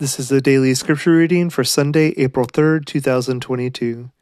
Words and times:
This 0.00 0.20
is 0.20 0.28
the 0.28 0.40
daily 0.40 0.76
scripture 0.76 1.16
reading 1.16 1.50
for 1.50 1.64
Sunday, 1.64 2.14
April 2.18 2.46
3rd, 2.46 2.84
2022. 2.86 4.12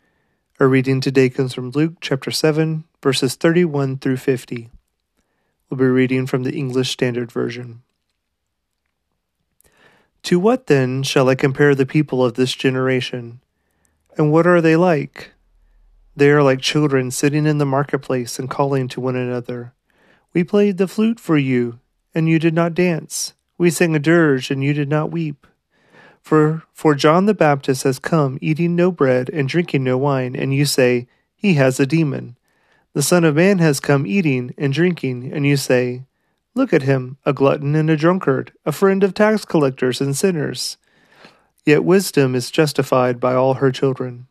Our 0.59 0.69
reading 0.69 1.03
today 1.03 1.29
comes 1.29 1.53
from 1.53 1.69
Luke 1.69 1.97
chapter 2.01 2.31
7, 2.31 2.85
verses 3.03 3.35
31 3.35 3.99
through 3.99 4.17
50. 4.17 4.71
We'll 5.69 5.77
be 5.77 5.85
reading 5.85 6.27
from 6.27 6.45
the 6.45 6.55
English 6.55 6.93
Standard 6.93 7.31
Version. 7.31 7.83
To 10.23 10.41
what 10.41 10.67
then 10.67 11.03
shall 11.03 11.29
I 11.29 11.35
compare 11.35 11.75
the 11.75 11.85
people 11.85 12.25
of 12.25 12.37
this 12.37 12.55
generation? 12.55 13.41
And 14.17 14.33
what 14.33 14.47
are 14.47 14.63
they 14.63 14.77
like? 14.77 15.33
They 16.17 16.31
are 16.31 16.43
like 16.43 16.63
children 16.63 17.11
sitting 17.11 17.45
in 17.45 17.59
the 17.59 17.67
marketplace 17.67 18.39
and 18.39 18.49
calling 18.49 18.89
to 18.89 19.01
one 19.03 19.17
another. 19.17 19.75
We 20.33 20.43
played 20.43 20.79
the 20.79 20.89
flute 20.89 21.21
for 21.21 21.37
you, 21.37 21.81
and 22.15 22.31
you 22.31 22.39
did 22.39 22.55
not 22.55 22.73
dance. 22.73 23.35
We 23.59 23.69
sang 23.69 23.95
a 23.95 23.99
dirge, 23.99 24.51
and 24.51 24.65
you 24.65 24.73
did 24.73 24.89
not 24.89 25.11
weep. 25.11 25.47
For, 26.27 26.65
for 26.73 26.97
John 26.97 27.27
the 27.27 27.35
Baptist 27.35 27.85
has 27.85 28.01
come, 28.01 28.37
eating 28.41 28.75
no 28.75 28.91
bread 28.91 29.31
and 29.33 29.49
drinking 29.49 29.85
no 29.85 29.97
wine, 29.97 30.35
and 30.35 30.53
you 30.53 30.65
say, 30.67 31.07
He 31.37 31.55
has 31.55 31.79
a 31.79 31.87
demon. 31.87 32.37
The 32.95 33.03
Son 33.03 33.23
of 33.23 33.37
Man 33.37 33.61
has 33.61 33.79
come 33.79 34.09
eating 34.09 34.53
and 34.59 34.73
drinking, 34.73 35.33
and 35.33 35.47
you 35.47 35.57
say, 35.57 36.03
Look 36.53 36.73
at 36.73 36.83
him, 36.83 37.17
a 37.25 37.33
glutton 37.33 37.77
and 37.77 37.89
a 37.89 37.97
drunkard, 37.97 38.53
a 38.65 38.73
friend 38.73 39.05
of 39.05 39.15
tax 39.15 39.45
collectors 39.45 40.01
and 40.01 40.17
sinners. 40.17 40.79
Yet 41.65 41.85
wisdom 41.85 42.35
is 42.35 42.51
justified 42.51 43.21
by 43.21 43.35
all 43.37 43.55
her 43.55 43.71
children. 43.71 44.27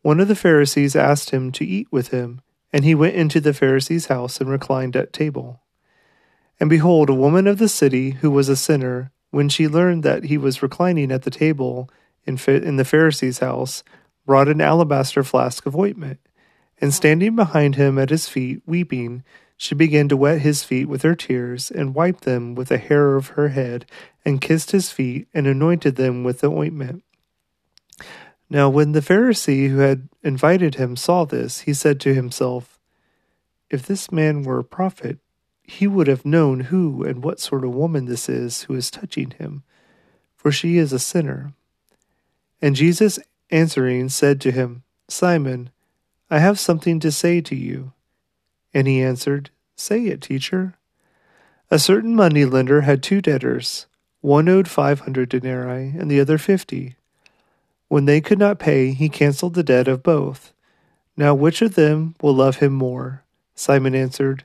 One 0.00 0.20
of 0.20 0.28
the 0.28 0.34
Pharisees 0.34 0.96
asked 0.96 1.32
him 1.32 1.52
to 1.52 1.66
eat 1.66 1.88
with 1.90 2.08
him, 2.08 2.40
and 2.72 2.82
he 2.82 2.94
went 2.94 3.14
into 3.14 3.42
the 3.42 3.52
Pharisee's 3.52 4.06
house 4.06 4.40
and 4.40 4.48
reclined 4.48 4.96
at 4.96 5.12
table. 5.12 5.60
And 6.58 6.70
behold, 6.70 7.10
a 7.10 7.14
woman 7.14 7.46
of 7.46 7.58
the 7.58 7.68
city, 7.68 8.12
who 8.12 8.30
was 8.30 8.48
a 8.48 8.56
sinner, 8.56 9.12
when 9.34 9.48
she 9.48 9.66
learned 9.66 10.04
that 10.04 10.24
he 10.24 10.38
was 10.38 10.62
reclining 10.62 11.10
at 11.10 11.22
the 11.22 11.30
table 11.30 11.90
in, 12.24 12.38
in 12.46 12.76
the 12.76 12.84
Pharisee's 12.84 13.40
house, 13.40 13.82
brought 14.24 14.48
an 14.48 14.60
alabaster 14.60 15.24
flask 15.24 15.66
of 15.66 15.76
ointment, 15.76 16.20
and 16.80 16.94
standing 16.94 17.34
behind 17.34 17.74
him 17.74 17.98
at 17.98 18.10
his 18.10 18.28
feet, 18.28 18.62
weeping, 18.64 19.24
she 19.56 19.74
began 19.74 20.08
to 20.08 20.16
wet 20.16 20.40
his 20.40 20.62
feet 20.62 20.88
with 20.88 21.02
her 21.02 21.16
tears, 21.16 21.70
and 21.70 21.94
wiped 21.94 22.22
them 22.22 22.54
with 22.54 22.68
the 22.68 22.78
hair 22.78 23.16
of 23.16 23.28
her 23.28 23.48
head, 23.48 23.86
and 24.24 24.40
kissed 24.40 24.70
his 24.70 24.92
feet, 24.92 25.26
and 25.34 25.46
anointed 25.46 25.96
them 25.96 26.22
with 26.22 26.40
the 26.40 26.50
ointment. 26.50 27.02
Now, 28.48 28.68
when 28.68 28.92
the 28.92 29.00
Pharisee 29.00 29.68
who 29.68 29.78
had 29.78 30.08
invited 30.22 30.76
him 30.76 30.94
saw 30.94 31.24
this, 31.24 31.60
he 31.60 31.74
said 31.74 32.00
to 32.02 32.14
himself, 32.14 32.78
If 33.68 33.84
this 33.84 34.12
man 34.12 34.42
were 34.42 34.60
a 34.60 34.64
prophet, 34.64 35.18
he 35.64 35.86
would 35.86 36.06
have 36.06 36.24
known 36.24 36.60
who 36.60 37.02
and 37.02 37.24
what 37.24 37.40
sort 37.40 37.64
of 37.64 37.74
woman 37.74 38.04
this 38.04 38.28
is 38.28 38.62
who 38.62 38.74
is 38.74 38.90
touching 38.90 39.30
him, 39.32 39.62
for 40.36 40.52
she 40.52 40.76
is 40.76 40.92
a 40.92 40.98
sinner. 40.98 41.54
And 42.60 42.76
Jesus 42.76 43.18
answering 43.50 44.10
said 44.10 44.40
to 44.42 44.50
him, 44.50 44.82
Simon, 45.08 45.70
I 46.30 46.38
have 46.38 46.58
something 46.60 47.00
to 47.00 47.10
say 47.10 47.40
to 47.40 47.54
you. 47.54 47.92
And 48.72 48.86
he 48.86 49.02
answered, 49.02 49.50
Say 49.76 50.04
it, 50.06 50.20
teacher. 50.20 50.74
A 51.70 51.78
certain 51.78 52.14
money 52.14 52.44
lender 52.44 52.82
had 52.82 53.02
two 53.02 53.20
debtors. 53.20 53.86
One 54.20 54.48
owed 54.48 54.68
five 54.68 55.00
hundred 55.00 55.28
denarii, 55.28 55.94
and 55.98 56.10
the 56.10 56.20
other 56.20 56.38
fifty. 56.38 56.96
When 57.88 58.04
they 58.04 58.20
could 58.20 58.38
not 58.38 58.58
pay, 58.58 58.92
he 58.92 59.08
canceled 59.08 59.54
the 59.54 59.62
debt 59.62 59.88
of 59.88 60.02
both. 60.02 60.52
Now 61.16 61.34
which 61.34 61.62
of 61.62 61.74
them 61.74 62.14
will 62.20 62.34
love 62.34 62.56
him 62.56 62.72
more? 62.72 63.22
Simon 63.54 63.94
answered, 63.94 64.44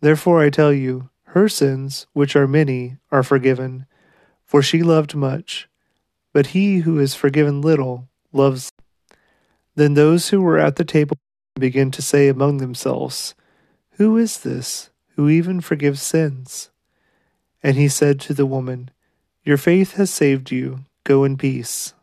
Therefore 0.00 0.40
I 0.40 0.50
tell 0.50 0.72
you, 0.72 1.10
her 1.32 1.48
sins, 1.48 2.06
which 2.12 2.36
are 2.36 2.46
many, 2.46 2.96
are 3.10 3.22
forgiven, 3.22 3.86
for 4.44 4.62
she 4.62 4.82
loved 4.82 5.14
much. 5.14 5.68
But 6.32 6.48
he 6.48 6.78
who 6.78 6.98
is 6.98 7.14
forgiven 7.14 7.60
little 7.60 8.08
loves. 8.32 8.70
Then 9.74 9.94
those 9.94 10.28
who 10.28 10.40
were 10.40 10.58
at 10.58 10.76
the 10.76 10.84
table 10.84 11.16
began 11.58 11.90
to 11.90 12.02
say 12.02 12.28
among 12.28 12.58
themselves, 12.58 13.34
Who 13.92 14.16
is 14.16 14.40
this 14.40 14.90
who 15.16 15.28
even 15.28 15.60
forgives 15.60 16.00
sins? 16.00 16.70
And 17.62 17.76
he 17.76 17.88
said 17.88 18.20
to 18.20 18.34
the 18.34 18.46
woman, 18.46 18.90
Your 19.44 19.56
faith 19.56 19.94
has 19.94 20.10
saved 20.10 20.50
you. 20.50 20.84
Go 21.04 21.24
in 21.24 21.36
peace. 21.36 21.94